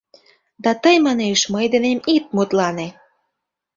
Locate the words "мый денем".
1.53-1.99